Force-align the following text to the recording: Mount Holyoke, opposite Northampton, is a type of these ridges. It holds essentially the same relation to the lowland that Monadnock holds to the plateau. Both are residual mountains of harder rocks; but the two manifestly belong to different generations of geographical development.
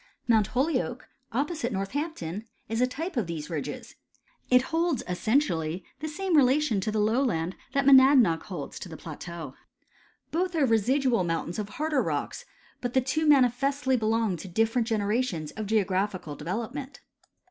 Mount 0.27 0.47
Holyoke, 0.47 1.07
opposite 1.31 1.71
Northampton, 1.71 2.47
is 2.67 2.81
a 2.81 2.87
type 2.87 3.15
of 3.17 3.27
these 3.27 3.51
ridges. 3.51 3.97
It 4.49 4.63
holds 4.73 5.03
essentially 5.07 5.85
the 5.99 6.07
same 6.07 6.35
relation 6.35 6.81
to 6.81 6.91
the 6.91 6.97
lowland 6.97 7.55
that 7.73 7.85
Monadnock 7.85 8.41
holds 8.45 8.79
to 8.79 8.89
the 8.89 8.97
plateau. 8.97 9.53
Both 10.31 10.55
are 10.55 10.65
residual 10.65 11.23
mountains 11.23 11.59
of 11.59 11.69
harder 11.69 12.01
rocks; 12.01 12.45
but 12.81 12.95
the 12.95 13.01
two 13.01 13.27
manifestly 13.27 13.95
belong 13.95 14.37
to 14.37 14.47
different 14.47 14.87
generations 14.87 15.51
of 15.51 15.67
geographical 15.67 16.35
development. 16.35 17.01